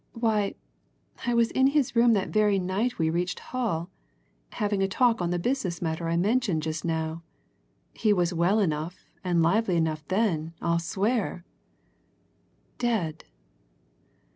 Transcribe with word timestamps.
Why, 0.13 0.55
I 1.27 1.35
was 1.35 1.51
in 1.51 1.67
his 1.67 1.95
room 1.95 2.13
that 2.13 2.29
very 2.29 2.57
night 2.57 2.97
we 2.97 3.11
reached 3.11 3.37
Hull, 3.39 3.91
having 4.53 4.81
a 4.81 4.87
talk 4.87 5.21
on 5.21 5.29
the 5.29 5.37
business 5.37 5.79
matter 5.79 6.09
I 6.09 6.17
mentioned 6.17 6.63
just 6.63 6.83
now 6.83 7.21
he 7.93 8.11
was 8.11 8.33
well 8.33 8.57
enough 8.57 9.05
and 9.23 9.43
lively 9.43 9.75
enough 9.77 10.03
then, 10.07 10.55
I'll 10.59 10.79
swear. 10.79 11.45
Dead! 12.79 13.25